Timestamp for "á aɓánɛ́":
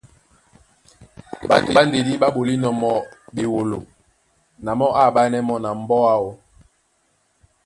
4.99-5.41